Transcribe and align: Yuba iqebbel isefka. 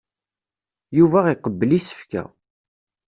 Yuba 0.97 1.19
iqebbel 1.33 1.71
isefka. 1.79 2.23